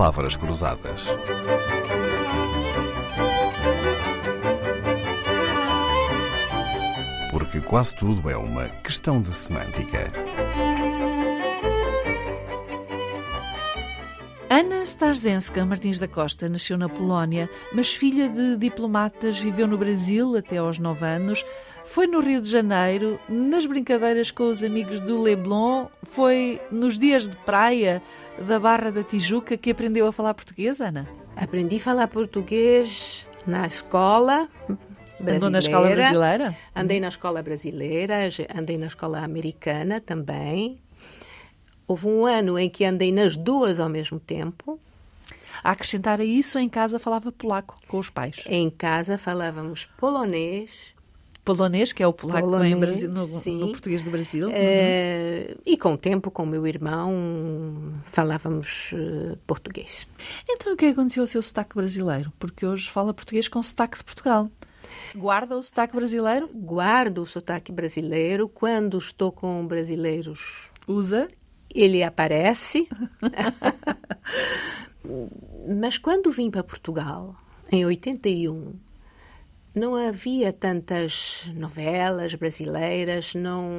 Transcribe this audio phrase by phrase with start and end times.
[0.00, 1.08] Palavras Cruzadas.
[7.30, 10.10] Porque quase tudo é uma questão de semântica.
[14.48, 20.34] Ana Starzenska Martins da Costa nasceu na Polónia, mas filha de diplomatas, viveu no Brasil
[20.34, 21.44] até aos 9 anos,
[21.90, 27.26] foi no Rio de Janeiro, nas brincadeiras com os amigos do Leblon, foi nos dias
[27.26, 28.00] de praia
[28.46, 31.08] da Barra da Tijuca que aprendeu a falar português, Ana?
[31.34, 34.48] Aprendi a falar português na escola
[35.18, 35.36] brasileira.
[35.36, 36.56] Andou na escola brasileira?
[36.76, 40.76] Andei na escola brasileira, andei na escola americana também.
[41.88, 44.78] Houve um ano em que andei nas duas ao mesmo tempo.
[45.60, 48.36] A acrescentar a isso, em casa falava polaco com os pais.
[48.46, 50.99] Em casa falávamos polonês.
[51.44, 54.48] Polonês, que é o polaco Polonês, em Brasil, no, no português do Brasil.
[54.48, 54.54] Uhum.
[54.54, 60.06] Eh, e com o tempo, com o meu irmão, falávamos eh, português.
[60.48, 62.32] Então o que aconteceu ao seu sotaque brasileiro?
[62.38, 64.50] Porque hoje fala português com sotaque de Portugal.
[65.14, 66.48] Guarda o sotaque brasileiro?
[66.54, 71.28] Guardo o sotaque brasileiro quando estou com brasileiros Usa?
[71.74, 72.88] ele aparece.
[75.80, 77.34] Mas quando vim para Portugal,
[77.70, 78.74] em 81,
[79.74, 83.70] não havia tantas novelas brasileiras, não,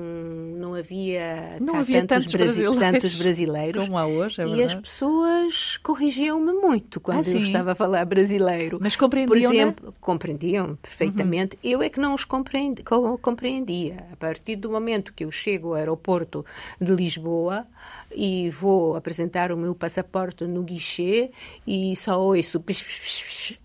[0.57, 3.83] não havia Não havia tantos brasileiros tantos brasileiros.
[3.85, 4.81] Como há hoje, é e as verdade.
[4.81, 8.77] pessoas corrigiam-me muito quando Ah, eu estava a falar brasileiro.
[8.81, 9.57] Mas Por compreendiam, né?
[9.57, 11.59] exemplo, compreendiam perfeitamente.
[11.63, 13.97] Eu é que não os compreendi- co- compreendia.
[14.11, 16.45] A partir do momento que eu chego ao aeroporto
[16.79, 17.65] de Lisboa
[18.15, 21.31] e vou apresentar o meu passaporte no guichê
[21.67, 23.59] e só ouço psh, psh, psh,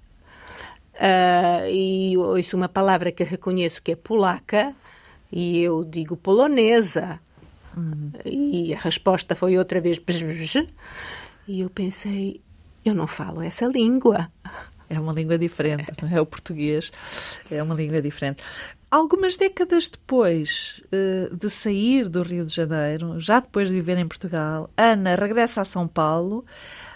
[0.98, 4.74] Ah, e ouço uma palavra que reconheço que é polaca
[5.30, 7.20] e eu digo polonesa.
[8.24, 9.98] E a resposta foi outra vez
[11.46, 12.40] e eu pensei,
[12.84, 14.30] eu não falo essa língua.
[14.88, 16.20] É uma língua diferente, não é?
[16.20, 16.90] O português
[17.50, 18.42] é uma língua diferente.
[18.90, 24.06] Algumas décadas depois eh, de sair do Rio de Janeiro, já depois de viver em
[24.06, 26.44] Portugal, Ana regressa a São Paulo,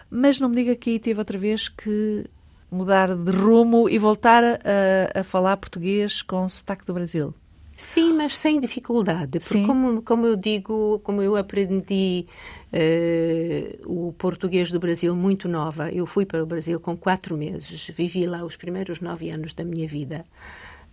[0.08, 2.24] mas não me diga que aí teve outra vez que
[2.70, 7.34] mudar de rumo e voltar a, a falar português com sotaque do Brasil.
[7.76, 9.66] Sim, mas sem dificuldade, porque Sim.
[9.66, 12.26] como, como eu digo, como eu aprendi
[12.70, 17.90] eh, o português do Brasil muito nova, eu fui para o Brasil com quatro meses,
[17.96, 20.26] vivi lá os primeiros nove anos da minha vida.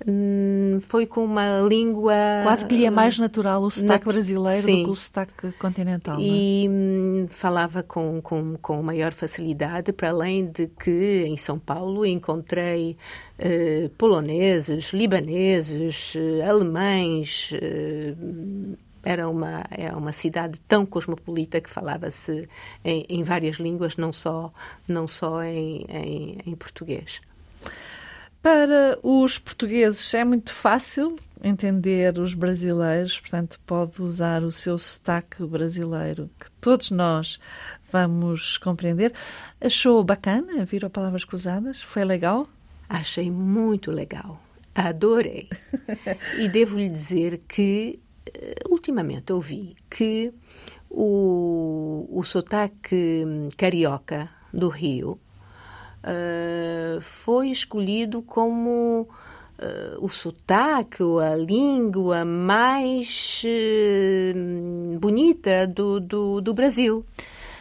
[0.06, 2.14] Hum, foi com uma língua
[2.44, 4.78] Quase que lhe é mais natural o sotaque nat- brasileiro sim.
[4.80, 6.20] do que o sotaque continental.
[6.20, 6.22] é?
[6.24, 12.06] e hum, falava com, com, com maior facilidade, para além de que em São Paulo
[12.06, 12.96] encontrei
[13.40, 17.50] eh, poloneses, libaneses, eh, alemães.
[17.54, 18.14] eh,
[19.04, 22.46] era uma, é uma cidade tão cosmopolita que falava-se
[22.84, 24.52] em, em várias línguas, não só,
[24.88, 27.22] não só em, em, em português.
[28.50, 35.44] Para os portugueses é muito fácil entender os brasileiros, portanto, pode usar o seu sotaque
[35.44, 37.42] brasileiro, que todos nós
[37.92, 39.12] vamos compreender.
[39.60, 41.82] Achou bacana vir ao Palavras Cruzadas?
[41.82, 42.48] Foi legal?
[42.88, 44.42] Achei muito legal.
[44.74, 45.50] Adorei.
[46.40, 48.00] e devo lhe dizer que,
[48.34, 50.34] eh, ultimamente, eu vi que
[50.90, 53.26] o, o sotaque
[53.58, 55.20] carioca do Rio
[56.04, 59.08] eh, foi escolhido como
[59.60, 64.34] eh, o sotaque, a língua mais eh,
[65.00, 67.06] bonita do, do, do Brasil.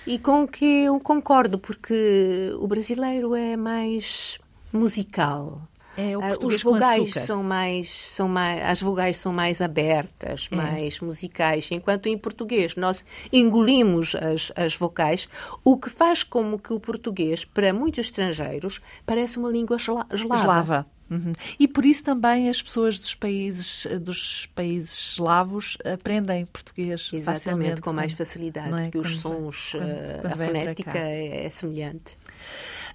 [0.06, 4.38] E com que eu concordo, porque o brasileiro é mais
[4.72, 5.60] musical.
[5.96, 10.48] É o português Os com vogais são mais, são mais, as vogais são mais abertas,
[10.50, 10.56] É.
[10.56, 15.28] mais musicais, enquanto em português nós engolimos as, as vocais,
[15.64, 20.36] o que faz como que o português, para muitos estrangeiros, parece uma língua esla- eslava.
[20.42, 20.86] Eslava.
[21.08, 21.32] Uhum.
[21.60, 27.80] E por isso também as pessoas dos países, dos países eslavos aprendem português Exatamente, facilmente.
[27.80, 28.90] com mais quando- facilidade, é?
[28.90, 32.18] que os Quando sons, quando- eh, quando a fonética é, é semelhante.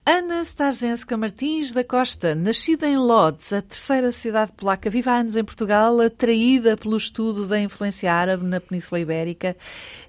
[0.03, 5.36] Ana Starzenska Martins da Costa, nascida em Lodz, a terceira cidade polaca, vive há anos
[5.36, 9.56] em Portugal, atraída pelo estudo da influência árabe na Península Ibérica.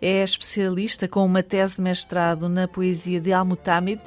[0.00, 4.00] É especialista com uma tese de mestrado na poesia de Al-Mutamid.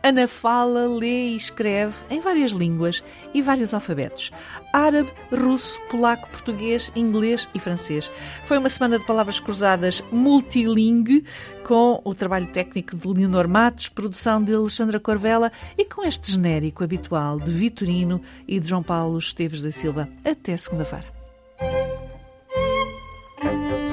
[0.00, 3.02] Ana fala, lê e escreve em várias línguas
[3.34, 4.30] e vários alfabetos.
[4.72, 8.08] Árabe, russo, polaco, português, inglês e francês.
[8.46, 11.24] Foi uma semana de palavras cruzadas multilingue,
[11.64, 15.00] com o trabalho técnico de Leonor Matos, produção de Alexandra
[15.32, 20.08] Corvella e com este genérico habitual de Vitorino e de João Paulo Esteves da Silva.
[20.24, 21.06] Até segunda-feira.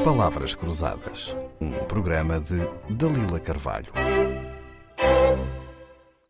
[0.03, 2.57] Palavras Cruzadas, um programa de
[2.89, 3.91] Dalila Carvalho.